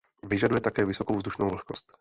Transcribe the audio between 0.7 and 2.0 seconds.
vysokou vzdušnou vlhkost.